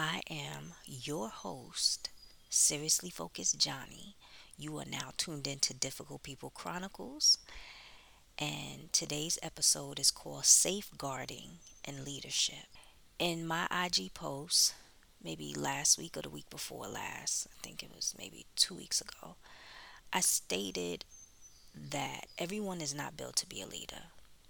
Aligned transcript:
I 0.00 0.20
am 0.30 0.74
your 0.86 1.28
host, 1.28 2.10
Seriously 2.48 3.10
Focused 3.10 3.58
Johnnie. 3.58 4.14
You 4.56 4.78
are 4.78 4.84
now 4.84 5.10
tuned 5.16 5.48
into 5.48 5.74
Difficult 5.74 6.22
People 6.22 6.50
Chronicles, 6.50 7.38
and 8.38 8.92
today's 8.92 9.40
episode 9.42 9.98
is 9.98 10.12
called 10.12 10.44
Safeguarding 10.44 11.58
and 11.84 12.04
Leadership. 12.04 12.68
In 13.18 13.44
my 13.44 13.66
IG 13.72 14.14
post, 14.14 14.76
maybe 15.20 15.52
last 15.52 15.98
week 15.98 16.16
or 16.16 16.22
the 16.22 16.30
week 16.30 16.48
before 16.48 16.86
last, 16.86 17.48
I 17.50 17.60
think 17.60 17.82
it 17.82 17.90
was 17.92 18.14
maybe 18.16 18.46
two 18.54 18.76
weeks 18.76 19.00
ago, 19.00 19.34
I 20.12 20.20
stated 20.20 21.06
that 21.74 22.26
everyone 22.38 22.80
is 22.80 22.94
not 22.94 23.16
built 23.16 23.34
to 23.38 23.48
be 23.48 23.62
a 23.62 23.66
leader. 23.66 24.04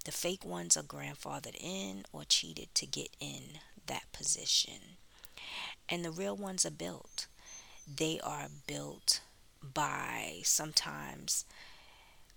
The 0.04 0.12
fake 0.12 0.44
ones 0.44 0.76
are 0.76 0.82
grandfathered 0.82 1.56
in 1.58 2.04
or 2.12 2.24
cheated 2.28 2.74
to 2.74 2.84
get 2.84 3.08
in 3.18 3.60
that 3.86 4.12
position. 4.12 4.98
And 5.88 6.04
the 6.04 6.10
real 6.10 6.36
ones 6.36 6.66
are 6.66 6.70
built. 6.70 7.26
They 7.86 8.20
are 8.22 8.48
built 8.66 9.20
by 9.62 10.40
sometimes 10.44 11.44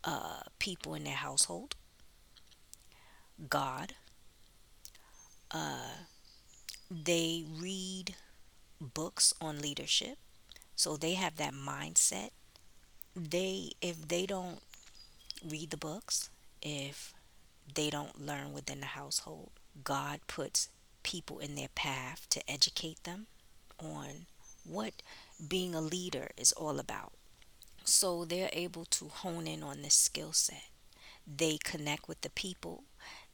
uh, 0.04 0.42
people 0.60 0.94
in 0.96 1.04
their 1.04 1.14
household, 1.14 1.76
God. 3.50 3.94
Uh, 5.52 6.06
they 6.90 7.44
read 7.60 8.16
books 8.80 9.34
on 9.42 9.60
leadership, 9.60 10.18
so 10.76 10.98
they 10.98 11.14
have 11.14 11.36
that 11.38 11.54
mindset. 11.54 12.30
They, 13.16 13.72
if 13.82 14.08
they 14.08 14.26
don't 14.26 14.60
read 15.48 15.70
the 15.70 15.78
books, 15.78 16.30
if 16.62 17.14
they 17.74 17.90
don't 17.90 18.26
learn 18.26 18.54
within 18.54 18.80
the 18.80 18.88
household, 18.88 19.52
God 19.84 20.22
puts 20.28 20.70
people 21.04 21.40
in 21.40 21.56
their 21.56 21.70
path 21.76 22.28
to 22.30 22.52
educate 22.52 23.04
them 23.04 23.28
on 23.80 24.26
what 24.66 24.94
being 25.48 25.76
a 25.76 25.82
leader 25.82 26.30
is 26.38 26.52
all 26.54 26.80
about. 26.80 27.14
So 27.86 28.26
they're 28.26 28.50
able 28.54 28.86
to 28.86 29.10
hone 29.10 29.48
in 29.48 29.64
on 29.64 29.82
this 29.82 29.96
skill 29.96 30.34
set. 30.34 30.66
They 31.28 31.58
connect 31.64 32.08
with 32.08 32.22
the 32.22 32.30
people, 32.32 32.84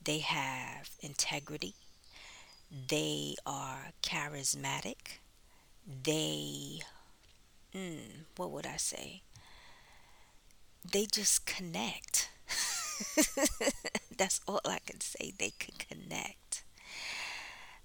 they 0.03 0.19
have 0.19 0.91
integrity, 1.01 1.75
they 2.89 3.35
are 3.45 3.87
charismatic, 4.01 5.19
they, 6.03 6.81
mm, 7.75 8.25
what 8.37 8.51
would 8.51 8.65
I 8.67 8.77
say? 8.77 9.23
They 10.91 11.05
just 11.05 11.45
connect. 11.45 12.29
That's 14.17 14.41
all 14.47 14.61
I 14.65 14.79
can 14.85 15.01
say. 15.01 15.33
They 15.37 15.51
can 15.51 15.75
connect. 15.77 16.63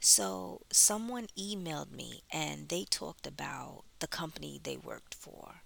So, 0.05 0.63
someone 0.73 1.29
emailed 1.39 1.93
me 1.93 2.25
and 2.33 2.69
they 2.69 2.85
talked 2.85 3.25
about 3.25 3.85
the 4.01 4.09
company 4.09 4.59
they 4.61 4.77
worked 4.77 5.15
for 5.15 5.63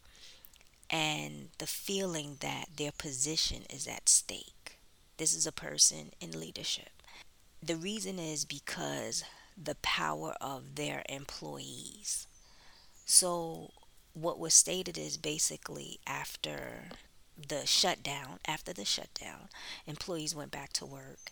and 0.91 1.49
the 1.57 1.67
feeling 1.67 2.37
that 2.41 2.67
their 2.77 2.93
position 2.93 3.63
is 3.71 3.89
at 3.89 4.11
stake. 4.11 4.79
This 5.17 5.33
is 5.33 5.47
a 5.47 5.53
person 5.53 6.13
in 6.21 6.39
leadership. 6.39 7.03
The 7.63 7.77
reason 7.77 8.19
is 8.19 8.45
because 8.45 9.25
the 9.57 9.77
power 9.77 10.35
of 10.39 10.75
their 10.75 11.03
employees. 11.09 12.27
So, 13.07 13.71
what 14.13 14.39
was 14.39 14.53
stated 14.53 14.99
is 14.99 15.17
basically 15.17 15.99
after 16.07 16.91
the 17.49 17.65
shutdown, 17.67 18.39
after 18.47 18.75
the 18.75 18.85
shutdown, 18.85 19.49
employees 19.87 20.35
went 20.35 20.51
back 20.51 20.75
to 20.75 20.85
work 20.85 21.31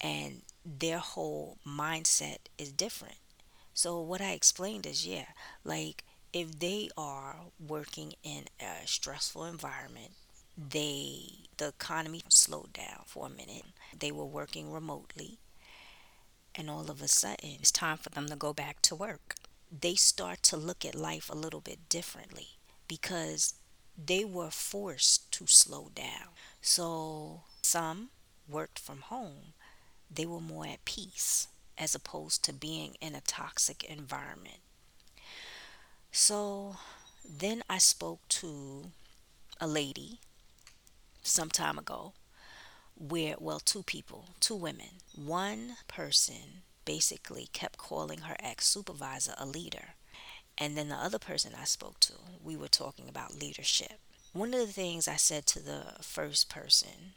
and 0.00 0.42
their 0.64 0.98
whole 0.98 1.58
mindset 1.66 2.38
is 2.58 2.72
different. 2.72 3.18
So 3.74 4.00
what 4.00 4.20
I 4.20 4.32
explained 4.32 4.86
is 4.86 5.06
yeah, 5.06 5.26
like 5.64 6.04
if 6.32 6.58
they 6.58 6.90
are 6.96 7.36
working 7.60 8.14
in 8.22 8.44
a 8.60 8.86
stressful 8.86 9.44
environment, 9.44 10.12
they 10.56 11.48
the 11.56 11.68
economy 11.68 12.22
slowed 12.28 12.72
down 12.72 13.02
for 13.06 13.26
a 13.26 13.30
minute. 13.30 13.64
They 13.98 14.12
were 14.12 14.24
working 14.26 14.72
remotely 14.72 15.38
and 16.54 16.70
all 16.70 16.90
of 16.90 17.02
a 17.02 17.08
sudden 17.08 17.50
it's 17.60 17.70
time 17.70 17.98
for 17.98 18.10
them 18.10 18.28
to 18.28 18.36
go 18.36 18.52
back 18.52 18.80
to 18.82 18.94
work. 18.94 19.34
They 19.70 19.94
start 19.94 20.42
to 20.44 20.56
look 20.56 20.84
at 20.84 20.94
life 20.94 21.28
a 21.30 21.34
little 21.34 21.60
bit 21.60 21.88
differently 21.88 22.48
because 22.88 23.54
they 24.02 24.24
were 24.24 24.50
forced 24.50 25.30
to 25.32 25.46
slow 25.46 25.90
down. 25.94 26.28
So 26.60 27.42
some 27.62 28.10
worked 28.48 28.78
from 28.78 29.00
home 29.02 29.54
they 30.10 30.26
were 30.26 30.40
more 30.40 30.66
at 30.66 30.84
peace 30.84 31.48
as 31.76 31.94
opposed 31.94 32.44
to 32.44 32.52
being 32.52 32.94
in 33.00 33.14
a 33.14 33.20
toxic 33.20 33.84
environment. 33.84 34.58
So 36.12 36.76
then 37.28 37.62
I 37.68 37.78
spoke 37.78 38.20
to 38.28 38.92
a 39.60 39.66
lady 39.66 40.20
some 41.22 41.48
time 41.48 41.78
ago 41.78 42.12
where, 42.96 43.34
well, 43.38 43.58
two 43.58 43.82
people, 43.82 44.26
two 44.40 44.54
women. 44.54 45.00
One 45.14 45.76
person 45.88 46.62
basically 46.84 47.48
kept 47.52 47.78
calling 47.78 48.20
her 48.20 48.36
ex 48.38 48.66
supervisor 48.66 49.34
a 49.38 49.46
leader. 49.46 49.94
And 50.56 50.76
then 50.76 50.88
the 50.88 50.94
other 50.94 51.18
person 51.18 51.52
I 51.60 51.64
spoke 51.64 51.98
to, 52.00 52.12
we 52.42 52.56
were 52.56 52.68
talking 52.68 53.08
about 53.08 53.34
leadership. 53.34 53.98
One 54.32 54.54
of 54.54 54.60
the 54.60 54.72
things 54.72 55.08
I 55.08 55.16
said 55.16 55.46
to 55.46 55.60
the 55.60 55.82
first 56.00 56.48
person, 56.48 57.14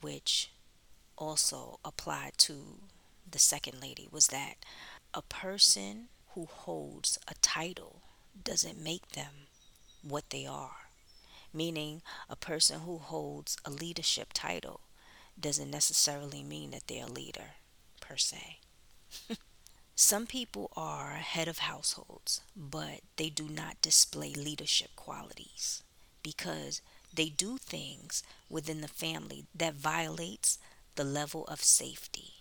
which 0.00 0.50
also 1.16 1.78
applied 1.84 2.32
to 2.38 2.78
the 3.30 3.38
second 3.38 3.80
lady 3.80 4.08
was 4.10 4.28
that 4.28 4.54
a 5.14 5.22
person 5.22 6.08
who 6.34 6.46
holds 6.46 7.18
a 7.28 7.34
title 7.42 8.02
doesn't 8.44 8.82
make 8.82 9.10
them 9.12 9.48
what 10.02 10.30
they 10.30 10.46
are. 10.46 10.88
Meaning, 11.52 12.02
a 12.28 12.36
person 12.36 12.80
who 12.80 12.98
holds 12.98 13.56
a 13.64 13.70
leadership 13.70 14.32
title 14.32 14.80
doesn't 15.38 15.70
necessarily 15.70 16.42
mean 16.42 16.70
that 16.70 16.86
they're 16.86 17.06
a 17.06 17.10
leader, 17.10 17.54
per 18.00 18.16
se. 18.16 18.58
Some 19.96 20.26
people 20.26 20.70
are 20.76 21.12
head 21.14 21.48
of 21.48 21.58
households, 21.58 22.42
but 22.54 23.00
they 23.16 23.30
do 23.30 23.48
not 23.48 23.80
display 23.80 24.34
leadership 24.34 24.90
qualities 24.96 25.82
because 26.22 26.82
they 27.12 27.28
do 27.30 27.56
things 27.58 28.22
within 28.50 28.82
the 28.82 28.88
family 28.88 29.46
that 29.54 29.74
violates 29.74 30.58
the 30.96 31.04
level 31.04 31.44
of 31.44 31.62
safety. 31.62 32.32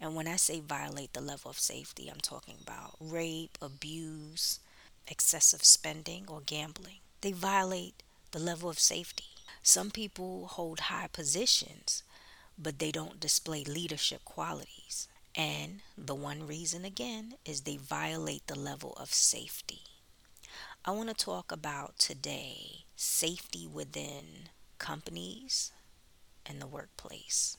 And 0.00 0.14
when 0.14 0.28
I 0.28 0.36
say 0.36 0.60
violate 0.60 1.12
the 1.12 1.20
level 1.20 1.50
of 1.50 1.58
safety, 1.58 2.08
I'm 2.08 2.20
talking 2.20 2.54
about 2.62 2.96
rape, 3.00 3.58
abuse, 3.60 4.60
excessive 5.08 5.64
spending, 5.64 6.26
or 6.28 6.40
gambling. 6.40 6.98
They 7.20 7.32
violate 7.32 8.02
the 8.30 8.38
level 8.38 8.70
of 8.70 8.78
safety. 8.78 9.24
Some 9.62 9.90
people 9.90 10.46
hold 10.46 10.80
high 10.80 11.08
positions, 11.12 12.04
but 12.56 12.78
they 12.78 12.92
don't 12.92 13.20
display 13.20 13.64
leadership 13.64 14.24
qualities. 14.24 15.08
And 15.34 15.80
the 15.96 16.14
one 16.14 16.46
reason, 16.46 16.84
again, 16.84 17.34
is 17.44 17.62
they 17.62 17.76
violate 17.76 18.46
the 18.46 18.58
level 18.58 18.94
of 19.00 19.12
safety. 19.12 19.82
I 20.84 20.92
want 20.92 21.08
to 21.08 21.14
talk 21.14 21.50
about 21.52 21.98
today 21.98 22.84
safety 22.96 23.66
within 23.66 24.48
companies, 24.78 25.72
in 26.48 26.58
the 26.58 26.66
workplace. 26.66 27.56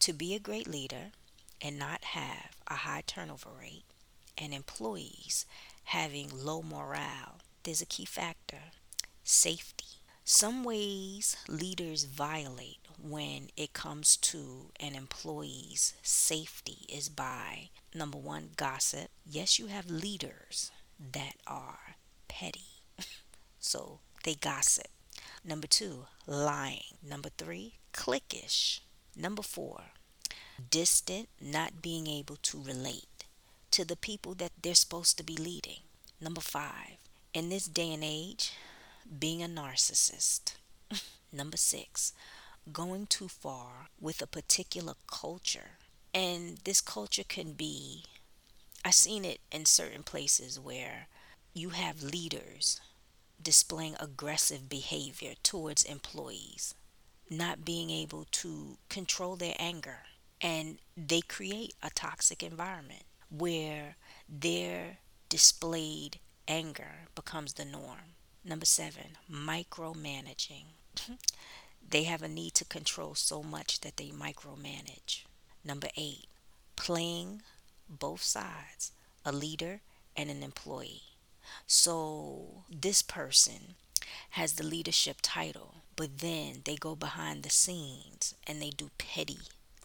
To 0.00 0.12
be 0.12 0.34
a 0.34 0.40
great 0.40 0.66
leader 0.68 1.12
and 1.60 1.78
not 1.78 2.04
have 2.04 2.56
a 2.66 2.74
high 2.74 3.02
turnover 3.06 3.50
rate 3.58 3.84
and 4.36 4.52
employees 4.52 5.46
having 5.84 6.30
low 6.32 6.62
morale, 6.62 7.38
there's 7.62 7.82
a 7.82 7.86
key 7.86 8.04
factor 8.04 8.72
safety. 9.24 9.86
Some 10.24 10.62
ways 10.64 11.36
leaders 11.48 12.04
violate 12.04 12.78
when 13.00 13.50
it 13.56 13.72
comes 13.72 14.16
to 14.18 14.70
an 14.78 14.94
employee's 14.94 15.94
safety 16.02 16.86
is 16.88 17.08
by 17.08 17.70
number 17.94 18.18
one, 18.18 18.50
gossip. 18.56 19.10
Yes, 19.26 19.58
you 19.58 19.66
have 19.66 19.90
leaders 19.90 20.70
that 21.12 21.34
are 21.46 21.96
petty, 22.28 22.82
so 23.58 24.00
they 24.24 24.34
gossip. 24.34 24.91
Number 25.44 25.66
two, 25.66 26.06
lying. 26.26 26.98
Number 27.02 27.30
three, 27.36 27.74
cliquish. 27.92 28.80
Number 29.16 29.42
four, 29.42 29.82
distant, 30.70 31.28
not 31.40 31.82
being 31.82 32.06
able 32.06 32.36
to 32.36 32.62
relate 32.62 33.24
to 33.72 33.84
the 33.84 33.96
people 33.96 34.34
that 34.34 34.52
they're 34.62 34.74
supposed 34.74 35.18
to 35.18 35.24
be 35.24 35.36
leading. 35.36 35.80
Number 36.20 36.40
five, 36.40 36.98
in 37.34 37.48
this 37.48 37.66
day 37.66 37.92
and 37.92 38.04
age, 38.04 38.52
being 39.18 39.42
a 39.42 39.48
narcissist. 39.48 40.54
Number 41.32 41.56
six, 41.56 42.12
going 42.72 43.06
too 43.06 43.28
far 43.28 43.88
with 44.00 44.22
a 44.22 44.26
particular 44.26 44.94
culture. 45.10 45.78
And 46.14 46.58
this 46.58 46.80
culture 46.80 47.24
can 47.26 47.54
be, 47.54 48.04
I've 48.84 48.94
seen 48.94 49.24
it 49.24 49.40
in 49.50 49.64
certain 49.64 50.04
places 50.04 50.60
where 50.60 51.08
you 51.52 51.70
have 51.70 52.02
leaders 52.02 52.80
displaying 53.42 53.96
aggressive 54.00 54.68
behavior 54.68 55.34
towards 55.42 55.84
employees, 55.84 56.74
not 57.30 57.64
being 57.64 57.90
able 57.90 58.26
to 58.30 58.78
control 58.88 59.36
their 59.36 59.54
anger, 59.58 60.00
and 60.40 60.78
they 60.96 61.20
create 61.20 61.74
a 61.82 61.90
toxic 61.90 62.42
environment. 62.42 63.04
where 63.30 63.96
their 64.28 64.98
displayed 65.30 66.20
anger 66.46 67.06
becomes 67.14 67.54
the 67.54 67.64
norm. 67.64 68.16
Number 68.44 68.66
seven, 68.66 69.16
micromanaging. 69.30 70.66
they 71.88 72.04
have 72.04 72.22
a 72.22 72.28
need 72.28 72.54
to 72.54 72.64
control 72.66 73.14
so 73.14 73.42
much 73.42 73.80
that 73.80 73.96
they 73.96 74.10
micromanage. 74.10 75.24
Number 75.64 75.88
eight, 75.96 76.26
playing 76.76 77.42
both 77.88 78.22
sides, 78.22 78.92
a 79.24 79.32
leader 79.32 79.80
and 80.16 80.30
an 80.30 80.42
employee. 80.42 81.11
So 81.66 82.64
this 82.70 83.02
person 83.02 83.74
has 84.30 84.54
the 84.54 84.64
leadership 84.64 85.18
title, 85.22 85.76
but 85.96 86.18
then 86.18 86.62
they 86.64 86.76
go 86.76 86.94
behind 86.94 87.42
the 87.42 87.50
scenes 87.50 88.34
and 88.46 88.60
they 88.60 88.70
do 88.70 88.90
petty 88.98 89.38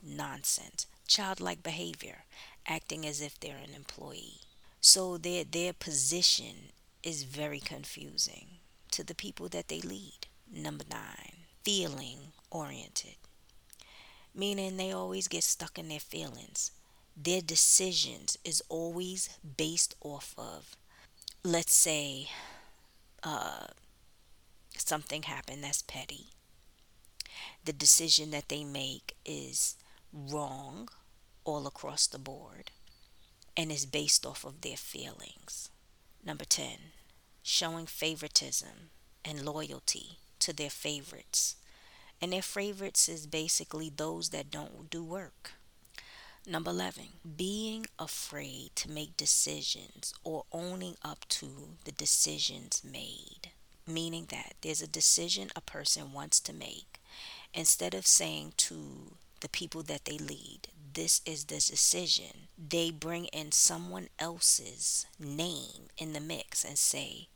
nonsense, 0.04 0.86
childlike 1.08 1.64
behavior, 1.64 2.24
acting 2.68 3.06
as 3.06 3.22
if 3.22 3.40
they're 3.40 3.58
an 3.58 3.74
employee. 3.76 4.42
So 4.82 5.18
their 5.18 5.44
their 5.44 5.74
position 5.74 6.72
is 7.04 7.24
very 7.24 7.60
confusing 7.60 8.60
to 8.92 9.04
the 9.04 9.16
people 9.16 9.48
that 9.50 9.68
they 9.68 9.82
lead. 9.82 10.28
Number 10.52 10.86
9, 10.90 11.00
feeling 11.64 12.32
oriented, 12.50 13.18
meaning 14.34 14.78
they 14.78 14.92
always 14.92 15.28
get 15.28 15.44
stuck 15.44 15.78
in 15.78 15.90
their 15.90 16.00
feelings. 16.00 16.72
Their 17.16 17.42
decisions 17.42 18.38
is 18.46 18.64
always 18.70 19.30
based 19.58 19.96
off 20.02 20.34
of 20.38 20.78
let's 21.44 21.76
say 21.76 22.28
uh, 23.24 23.68
something 24.78 25.24
happened 25.24 25.64
that's 25.64 25.82
petty. 25.82 26.28
The 27.64 27.74
decision 27.74 28.32
that 28.32 28.50
they 28.50 28.64
make 28.64 29.16
is 29.26 29.76
wrong 30.14 30.90
all 31.44 31.68
across 31.68 32.08
the 32.08 32.20
board 32.20 32.72
and 33.56 33.72
is 33.72 33.86
based 33.86 34.26
off 34.26 34.46
of 34.46 34.62
their 34.62 34.78
feelings. 34.78 35.70
Number 36.24 36.46
10, 36.46 36.78
showing 37.44 37.86
favoritism 37.86 38.90
and 39.24 39.46
loyalty 39.46 40.20
to 40.40 40.54
their 40.54 40.70
favorites. 40.70 41.56
And 42.22 42.34
their 42.34 42.42
favorites 42.42 43.08
is 43.08 43.28
basically 43.28 43.90
those 43.90 44.30
that 44.30 44.52
don't 44.52 44.90
do 44.90 45.04
work. 45.04 45.52
Number 46.50 46.72
11, 46.72 47.04
being 47.36 47.88
afraid 48.00 48.72
to 48.76 48.90
make 48.90 49.18
decisions 49.18 50.14
or 50.24 50.46
owning 50.54 50.96
up 51.04 51.28
to 51.28 51.76
the 51.84 51.92
decisions 51.92 52.82
made. 52.90 53.52
Meaning 53.86 54.28
that 54.30 54.54
there's 54.62 54.82
a 54.82 54.88
decision 54.88 55.50
a 55.58 55.62
person 55.62 56.14
wants 56.14 56.40
to 56.40 56.54
make. 56.54 57.02
Instead 57.54 57.94
of 57.94 58.08
saying 58.08 58.54
to 58.58 59.18
the 59.42 59.50
people 59.50 59.84
that 59.84 60.06
they 60.06 60.18
lead, 60.18 60.70
this 60.94 61.20
is 61.26 61.46
the 61.46 61.56
decision, 61.56 62.48
they 62.58 62.92
bring 62.92 63.26
in 63.26 63.52
someone 63.52 64.08
else's 64.18 65.06
name 65.20 65.90
in 65.98 66.14
the 66.14 66.22
mix 66.22 66.64
and 66.64 66.78
say, 66.78 67.28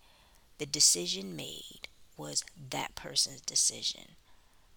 the 0.57 0.65
decision 0.65 1.35
made 1.35 1.89
was 2.15 2.45
that 2.69 2.95
person's 2.95 3.41
decision. 3.41 4.15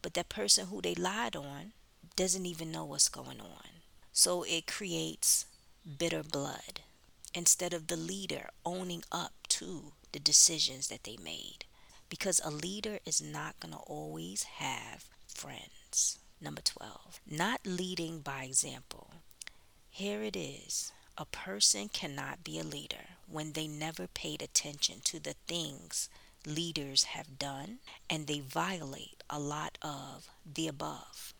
But 0.02 0.14
that 0.14 0.28
person 0.28 0.66
who 0.66 0.82
they 0.82 0.96
lied 0.96 1.36
on 1.36 1.72
doesn't 2.16 2.46
even 2.46 2.72
know 2.72 2.84
what's 2.84 3.08
going 3.08 3.40
on. 3.40 3.73
So 4.16 4.44
it 4.44 4.68
creates 4.68 5.44
bitter 5.98 6.22
blood 6.22 6.82
instead 7.34 7.74
of 7.74 7.88
the 7.88 7.96
leader 7.96 8.50
owning 8.64 9.02
up 9.10 9.32
to 9.48 9.92
the 10.12 10.20
decisions 10.20 10.86
that 10.86 11.02
they 11.02 11.16
made. 11.22 11.64
Because 12.08 12.40
a 12.44 12.50
leader 12.50 13.00
is 13.04 13.20
not 13.20 13.58
going 13.58 13.74
to 13.74 13.80
always 13.80 14.44
have 14.44 15.08
friends. 15.26 16.20
Number 16.40 16.62
12, 16.62 17.20
not 17.28 17.60
leading 17.64 18.20
by 18.20 18.44
example. 18.44 19.10
Here 19.90 20.22
it 20.22 20.36
is. 20.36 20.92
A 21.18 21.24
person 21.24 21.88
cannot 21.88 22.44
be 22.44 22.60
a 22.60 22.64
leader 22.64 23.16
when 23.26 23.52
they 23.52 23.66
never 23.66 24.06
paid 24.06 24.42
attention 24.42 25.00
to 25.06 25.18
the 25.18 25.34
things 25.48 26.08
leaders 26.46 27.04
have 27.04 27.36
done 27.38 27.78
and 28.08 28.28
they 28.28 28.38
violate 28.38 29.24
a 29.28 29.40
lot 29.40 29.76
of 29.82 30.28
the 30.46 30.68
above. 30.68 31.34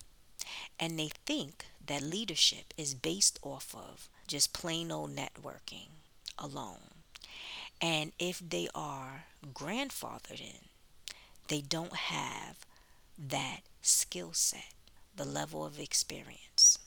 And 0.79 0.97
they 0.97 1.09
think 1.25 1.65
that 1.85 2.01
leadership 2.01 2.73
is 2.77 2.93
based 2.93 3.39
off 3.41 3.75
of 3.75 4.09
just 4.27 4.53
plain 4.53 4.91
old 4.91 5.15
networking 5.15 5.89
alone. 6.37 6.91
And 7.81 8.13
if 8.19 8.39
they 8.39 8.67
are 8.73 9.25
grandfathered 9.53 10.39
in, 10.39 10.69
they 11.47 11.61
don't 11.61 11.95
have 11.95 12.65
that 13.17 13.61
skill 13.81 14.33
set, 14.33 14.73
the 15.15 15.25
level 15.25 15.65
of 15.65 15.79
experience. 15.79 16.79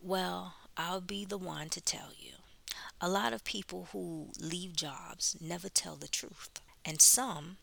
Well, 0.00 0.54
I'll 0.76 1.00
be 1.00 1.24
the 1.24 1.38
one 1.38 1.68
to 1.70 1.80
tell 1.80 2.10
you. 2.18 2.32
A 3.00 3.08
lot 3.08 3.32
of 3.32 3.44
people 3.44 3.88
who 3.92 4.28
leave 4.38 4.76
jobs 4.76 5.36
never 5.40 5.68
tell 5.68 5.96
the 5.96 6.08
truth. 6.08 6.60
And 6.84 7.00
some 7.00 7.56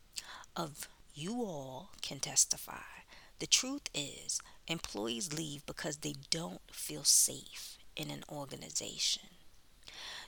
of 0.55 0.87
you 1.13 1.43
all 1.43 1.91
can 2.01 2.19
testify. 2.19 3.00
The 3.41 3.47
truth 3.47 3.89
is, 3.95 4.39
Employees 4.67 5.33
leave 5.33 5.65
because 5.65 5.97
they 5.97 6.13
don't 6.29 6.61
feel 6.71 7.03
safe 7.03 7.79
in 7.95 8.11
an 8.11 8.23
organization. 8.29 9.29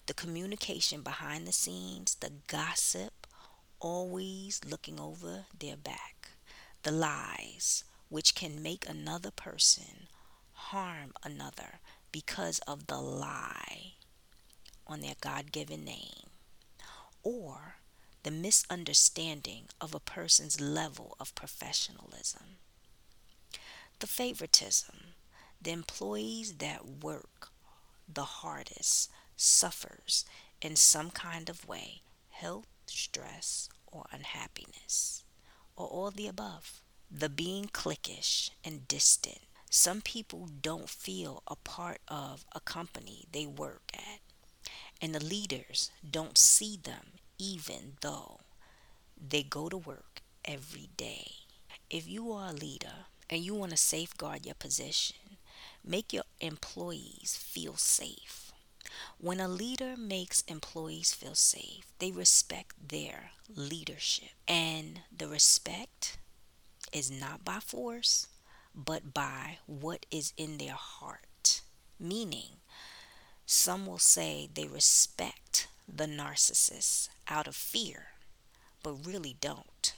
The 0.07 0.15
communication 0.15 1.03
behind 1.03 1.47
the 1.47 1.51
scenes, 1.51 2.15
the 2.15 2.31
gossip, 2.47 3.27
always 3.79 4.61
looking 4.67 4.99
over 4.99 5.45
their 5.59 5.77
back, 5.77 6.29
the 6.81 6.91
lies, 6.91 7.83
which 8.09 8.33
can 8.33 8.63
make 8.63 8.89
another 8.89 9.29
person 9.29 10.07
harm 10.53 11.13
another 11.23 11.81
because 12.11 12.57
of 12.67 12.87
the 12.87 12.99
lie 12.99 13.93
on 14.87 15.01
their 15.01 15.17
God 15.21 15.51
given 15.51 15.85
name, 15.85 16.31
or 17.21 17.75
the 18.23 18.31
misunderstanding 18.31 19.65
of 19.79 19.93
a 19.93 19.99
person's 19.99 20.59
level 20.59 21.15
of 21.19 21.35
professionalism 21.35 22.57
the 24.03 24.07
favoritism. 24.07 25.15
The 25.61 25.71
employees 25.71 26.55
that 26.55 26.85
work 27.01 27.51
the 28.13 28.25
hardest 28.43 29.09
suffers 29.37 30.25
in 30.61 30.75
some 30.75 31.09
kind 31.09 31.47
of 31.47 31.65
way, 31.65 32.01
health, 32.29 32.67
stress, 32.85 33.69
or 33.87 34.05
unhappiness, 34.11 35.23
or 35.77 35.87
all 35.87 36.11
the 36.11 36.27
above. 36.27 36.81
The 37.09 37.29
being 37.29 37.67
cliquish 37.71 38.49
and 38.65 38.89
distant. 38.89 39.39
Some 39.69 40.01
people 40.01 40.49
don't 40.61 40.89
feel 40.89 41.41
a 41.47 41.55
part 41.55 41.99
of 42.09 42.43
a 42.53 42.59
company 42.59 43.27
they 43.31 43.45
work 43.45 43.83
at, 43.93 44.19
and 45.01 45.15
the 45.15 45.23
leaders 45.23 45.91
don't 46.03 46.37
see 46.37 46.75
them 46.75 47.19
even 47.37 47.93
though 48.01 48.41
they 49.15 49.43
go 49.43 49.69
to 49.69 49.77
work 49.77 50.21
every 50.43 50.89
day. 50.97 51.31
If 51.89 52.09
you 52.09 52.33
are 52.33 52.49
a 52.49 52.53
leader, 52.53 53.05
and 53.33 53.43
you 53.43 53.55
want 53.55 53.71
to 53.71 53.77
safeguard 53.77 54.45
your 54.45 54.55
position, 54.55 55.37
make 55.83 56.13
your 56.13 56.23
employees 56.39 57.35
feel 57.35 57.75
safe. 57.75 58.51
When 59.17 59.39
a 59.39 59.47
leader 59.47 59.95
makes 59.97 60.43
employees 60.43 61.13
feel 61.13 61.35
safe, 61.35 61.85
they 61.99 62.11
respect 62.11 62.89
their 62.89 63.31
leadership. 63.53 64.29
And 64.47 65.01
the 65.15 65.27
respect 65.27 66.17
is 66.91 67.09
not 67.09 67.43
by 67.43 67.59
force, 67.59 68.27
but 68.75 69.13
by 69.13 69.57
what 69.65 70.05
is 70.11 70.33
in 70.37 70.57
their 70.57 70.73
heart. 70.75 71.61
Meaning, 71.99 72.57
some 73.45 73.85
will 73.85 73.99
say 73.99 74.49
they 74.53 74.67
respect 74.67 75.67
the 75.87 76.05
narcissist 76.05 77.09
out 77.27 77.47
of 77.47 77.55
fear, 77.55 78.07
but 78.83 79.05
really 79.05 79.37
don't. 79.41 79.95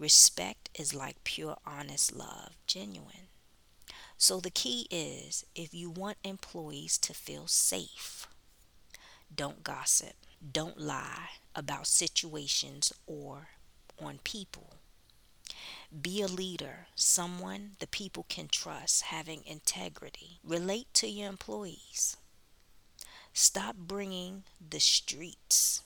Respect 0.00 0.70
is 0.74 0.94
like 0.94 1.22
pure, 1.24 1.58
honest 1.66 2.10
love, 2.10 2.56
genuine. 2.66 3.28
So 4.16 4.40
the 4.40 4.50
key 4.50 4.86
is 4.90 5.44
if 5.54 5.74
you 5.74 5.90
want 5.90 6.16
employees 6.24 6.96
to 6.98 7.12
feel 7.12 7.46
safe, 7.46 8.26
don't 9.34 9.62
gossip, 9.62 10.14
don't 10.40 10.80
lie 10.80 11.28
about 11.54 11.86
situations 11.86 12.94
or 13.06 13.48
on 14.02 14.20
people. 14.24 14.72
Be 16.00 16.22
a 16.22 16.28
leader, 16.28 16.86
someone 16.94 17.72
the 17.78 17.86
people 17.86 18.24
can 18.26 18.48
trust, 18.48 19.02
having 19.02 19.44
integrity. 19.44 20.38
Relate 20.42 20.86
to 20.94 21.08
your 21.08 21.28
employees. 21.28 22.16
Stop 23.34 23.76
bringing 23.76 24.44
the 24.66 24.80
streets 24.80 25.82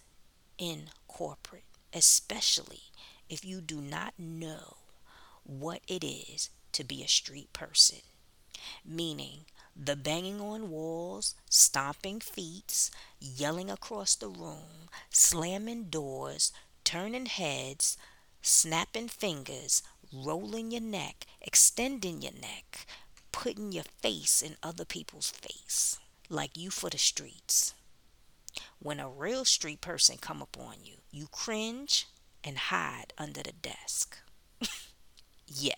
in 0.56 0.90
corporate, 1.08 1.64
especially 1.92 2.84
if 3.28 3.44
you 3.44 3.60
do 3.60 3.80
not 3.80 4.14
know 4.18 4.76
what 5.44 5.80
it 5.88 6.04
is 6.04 6.50
to 6.72 6.84
be 6.84 7.02
a 7.02 7.08
street 7.08 7.52
person. 7.52 8.00
Meaning, 8.84 9.46
the 9.76 9.96
banging 9.96 10.40
on 10.40 10.70
walls, 10.70 11.34
stomping 11.50 12.20
feet, 12.20 12.90
yelling 13.20 13.70
across 13.70 14.14
the 14.14 14.28
room, 14.28 14.88
slamming 15.10 15.84
doors, 15.84 16.52
turning 16.84 17.26
heads, 17.26 17.96
snapping 18.42 19.08
fingers, 19.08 19.82
rolling 20.12 20.70
your 20.70 20.80
neck, 20.80 21.26
extending 21.40 22.22
your 22.22 22.32
neck, 22.32 22.86
putting 23.32 23.72
your 23.72 23.84
face 23.84 24.42
in 24.42 24.56
other 24.62 24.84
people's 24.84 25.30
face. 25.30 25.98
like 26.30 26.56
you 26.56 26.70
for 26.70 26.88
the 26.90 26.98
streets. 26.98 27.74
When 28.78 29.00
a 29.00 29.08
real 29.08 29.44
street 29.44 29.80
person 29.80 30.16
come 30.18 30.40
upon 30.40 30.84
you, 30.84 30.98
you 31.10 31.26
cringe 31.28 32.06
and 32.44 32.58
hide 32.58 33.12
under 33.18 33.42
the 33.42 33.52
desk. 33.52 34.18
yeah. 35.46 35.74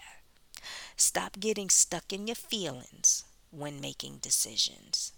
Stop 0.96 1.40
getting 1.40 1.70
stuck 1.70 2.12
in 2.12 2.26
your 2.26 2.36
feelings 2.36 3.24
when 3.50 3.80
making 3.80 4.18
decisions. 4.18 5.12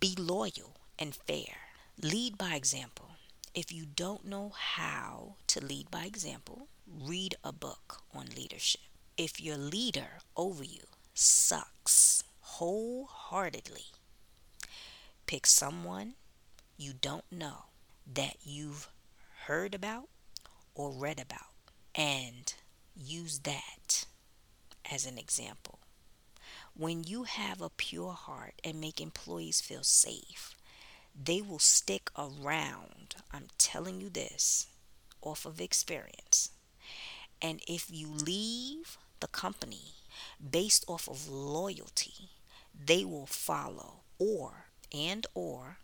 Be 0.00 0.14
loyal 0.18 0.76
and 0.98 1.14
fair. 1.14 1.56
Lead 2.00 2.38
by 2.38 2.54
example. 2.54 3.10
If 3.54 3.72
you 3.72 3.86
don't 3.86 4.24
know 4.24 4.50
how 4.56 5.36
to 5.48 5.64
lead 5.64 5.90
by 5.90 6.04
example, 6.04 6.68
read 6.86 7.34
a 7.44 7.52
book 7.52 8.02
on 8.14 8.26
leadership. 8.36 8.82
If 9.16 9.40
your 9.40 9.56
leader 9.58 10.20
over 10.36 10.64
you 10.64 10.84
sucks 11.14 12.24
wholeheartedly, 12.40 13.86
pick 15.26 15.46
someone 15.46 16.14
you 16.76 16.92
don't 16.92 17.30
know 17.32 17.66
that 18.12 18.36
you've 18.44 18.88
heard 19.46 19.74
about 19.74 20.08
or 20.74 20.90
read 20.90 21.20
about 21.20 21.52
and 21.94 22.54
use 22.96 23.40
that 23.40 24.06
as 24.90 25.06
an 25.06 25.18
example. 25.18 25.78
When 26.74 27.04
you 27.04 27.24
have 27.24 27.60
a 27.60 27.70
pure 27.70 28.12
heart 28.12 28.54
and 28.64 28.80
make 28.80 29.00
employees 29.00 29.60
feel 29.60 29.82
safe, 29.82 30.56
they 31.14 31.42
will 31.42 31.58
stick 31.58 32.10
around. 32.16 33.16
I'm 33.32 33.48
telling 33.58 34.00
you 34.00 34.08
this 34.08 34.66
off 35.20 35.44
of 35.44 35.60
experience. 35.60 36.50
And 37.40 37.60
if 37.68 37.88
you 37.90 38.08
leave 38.08 38.96
the 39.20 39.28
company 39.28 39.94
based 40.50 40.84
off 40.88 41.08
of 41.08 41.28
loyalty, 41.28 42.30
they 42.74 43.04
will 43.04 43.26
follow 43.26 44.00
or 44.18 44.66
and 44.92 45.26
or 45.34 45.78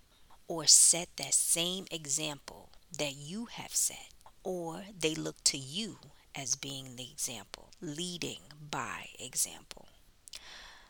or 0.47 0.66
set 0.66 1.09
that 1.16 1.35
same 1.35 1.87
example 1.90 2.71
that 2.97 3.14
you 3.14 3.47
have 3.47 3.75
set 3.75 4.12
or 4.48 4.80
they 4.98 5.14
look 5.14 5.44
to 5.44 5.58
you 5.58 5.98
as 6.34 6.56
being 6.56 6.96
the 6.96 7.10
example, 7.12 7.68
leading 7.82 8.40
by 8.70 9.08
example. 9.18 9.88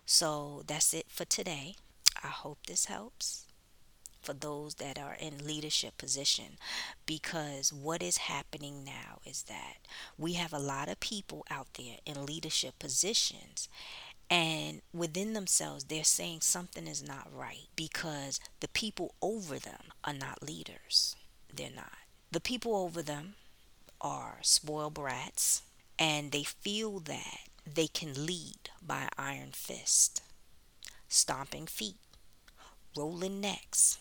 So 0.06 0.62
that's 0.68 0.94
it 0.94 1.06
for 1.08 1.24
today. 1.24 1.74
I 2.22 2.28
hope 2.28 2.58
this 2.66 2.84
helps 2.84 3.46
for 4.22 4.32
those 4.32 4.76
that 4.76 4.96
are 4.96 5.16
in 5.18 5.44
leadership 5.44 5.98
position 5.98 6.56
because 7.04 7.72
what 7.72 8.00
is 8.00 8.18
happening 8.18 8.84
now 8.84 9.18
is 9.26 9.42
that 9.48 9.78
we 10.16 10.34
have 10.34 10.52
a 10.52 10.60
lot 10.60 10.88
of 10.88 11.00
people 11.00 11.44
out 11.50 11.66
there 11.76 11.96
in 12.06 12.26
leadership 12.26 12.78
positions 12.78 13.68
and 14.30 14.82
within 14.92 15.32
themselves 15.32 15.84
they're 15.84 16.04
saying 16.04 16.42
something 16.42 16.86
is 16.86 17.02
not 17.02 17.28
right 17.32 17.68
because 17.74 18.38
the 18.60 18.68
people 18.68 19.14
over 19.22 19.58
them 19.58 19.92
are 20.04 20.12
not 20.12 20.42
leaders 20.42 21.16
they're 21.54 21.70
not 21.74 21.92
the 22.32 22.40
people 22.40 22.76
over 22.76 23.02
them 23.02 23.34
are 24.00 24.38
spoiled 24.43 24.95
brats 24.95 25.62
and 25.99 26.33
they 26.33 26.45
feel 26.45 27.00
that 27.00 27.49
they 27.67 27.87
can 27.88 28.26
lead 28.26 28.71
by 28.83 29.09
iron 29.19 29.50
fist 29.52 30.23
stomping 31.09 31.67
feet 31.67 31.97
rolling 32.97 33.40
necks 33.40 33.99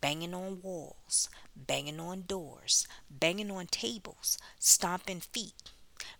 banging 0.00 0.34
on 0.34 0.60
walls, 0.62 1.28
banging 1.56 2.00
on 2.00 2.22
doors, 2.22 2.86
banging 3.10 3.50
on 3.50 3.66
tables, 3.66 4.38
stomping 4.58 5.20
feet, 5.20 5.70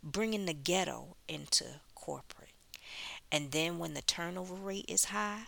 bringing 0.03 0.47
the 0.47 0.55
ghetto 0.55 1.17
into 1.29 1.65
corporate. 1.95 2.51
And 3.31 3.53
then 3.53 3.79
when 3.79 3.95
the 3.95 4.03
turnover 4.03 4.55
rate 4.55 4.87
is 4.89 5.07
high 5.07 5.45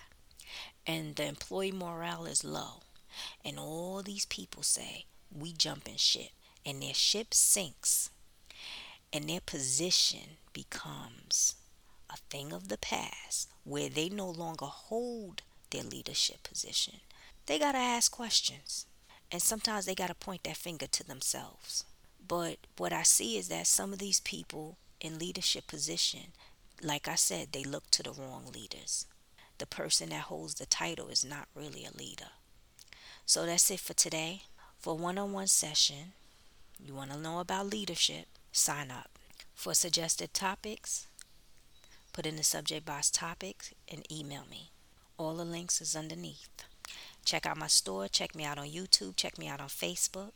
and 0.87 1.16
the 1.16 1.26
employee 1.26 1.73
morale 1.73 2.25
is 2.26 2.44
low, 2.44 2.83
and 3.44 3.59
all 3.59 4.02
these 4.02 4.26
people 4.26 4.62
say, 4.62 5.06
We 5.30 5.52
jump 5.52 5.88
in 5.88 5.97
ship, 5.97 6.30
and 6.64 6.83
their 6.83 6.94
ship 6.94 7.35
sinks, 7.35 8.11
and 9.12 9.28
their 9.28 9.40
position 9.40 10.38
becomes 10.52 11.56
a 12.11 12.16
thing 12.30 12.52
of 12.52 12.68
the 12.68 12.78
past 12.78 13.50
where 13.64 13.88
they 13.88 14.09
no 14.09 14.28
longer 14.28 14.66
hold 14.66 15.42
their 15.71 15.83
leadership 15.83 16.42
position 16.42 17.00
they 17.47 17.59
got 17.59 17.73
to 17.73 17.78
ask 17.78 18.11
questions. 18.11 18.87
And 19.30 19.42
sometimes 19.42 19.87
they 19.87 19.94
got 19.94 20.09
to 20.09 20.14
point 20.14 20.44
that 20.44 20.56
finger 20.56 20.87
to 20.87 21.04
themselves. 21.04 21.85
But 22.26 22.59
what 22.76 22.92
I 22.92 23.02
see 23.02 23.37
is 23.37 23.49
that 23.49 23.66
some 23.66 23.92
of 23.92 23.99
these 23.99 24.21
people 24.21 24.78
in 25.00 25.18
leadership 25.18 25.66
position, 25.66 26.33
like 26.83 27.09
I 27.09 27.16
said, 27.16 27.49
they 27.52 27.64
look 27.64 27.90
to 27.92 28.02
the 28.02 28.12
wrong 28.12 28.44
leaders. 28.54 29.06
The 29.59 29.66
person 29.66 30.11
that 30.11 30.23
holds 30.23 30.54
the 30.54 30.66
title 30.66 31.09
is 31.09 31.25
not 31.25 31.49
really 31.54 31.85
a 31.85 31.97
leader. 31.97 32.30
So 33.26 33.47
that's 33.47 33.71
it 33.71 33.80
for 33.80 33.94
today. 33.94 34.42
For 34.78 34.97
one 34.97 35.18
on 35.18 35.33
one 35.33 35.47
session, 35.47 36.12
you 36.82 36.94
want 36.94 37.12
to 37.12 37.18
know 37.18 37.38
about 37.40 37.66
leadership, 37.66 38.26
sign 38.52 38.90
up. 38.90 39.18
For 39.54 39.74
suggested 39.74 40.34
topics, 40.34 41.06
put 42.12 42.26
in 42.26 42.36
the 42.36 42.42
subject 42.42 42.84
box 42.84 43.10
topics 43.10 43.72
and 43.90 44.10
email 44.12 44.42
me. 44.50 44.70
All 45.16 45.34
the 45.34 45.44
links 45.44 45.80
is 45.80 45.94
underneath. 45.94 46.64
Check 47.24 47.46
out 47.46 47.56
my 47.56 47.68
store. 47.68 48.08
Check 48.08 48.34
me 48.34 48.44
out 48.44 48.58
on 48.58 48.66
YouTube. 48.66 49.16
Check 49.16 49.38
me 49.38 49.48
out 49.48 49.60
on 49.60 49.68
Facebook. 49.68 50.32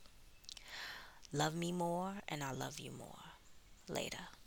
Love 1.33 1.54
me 1.54 1.73
more, 1.73 2.14
and 2.28 2.42
I 2.42 2.52
love 2.52 2.78
you 2.78 2.90
more. 2.90 3.18
Later. 3.88 4.38